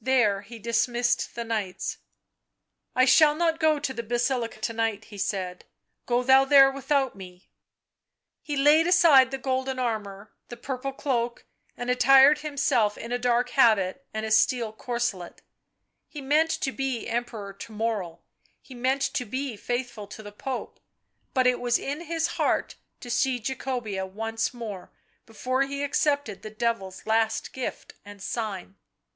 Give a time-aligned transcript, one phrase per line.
[0.00, 1.98] There he dismissed the knights."
[2.94, 5.64] I shall not go to the Basilica to night," he said,"
[6.06, 7.50] go thou there without me."
[8.42, 13.48] He laid aside the golden armour, the purple cloak, and attired himself in a dark
[13.50, 15.42] habit and a steel corselet;
[16.08, 18.20] he meant to be Emperor to morrow,
[18.60, 20.78] he meant to be faithful to the Pope,
[21.34, 24.92] but it was in his heart to see Jacobea once more
[25.26, 28.76] before he accepted the Devil's last gift and sign.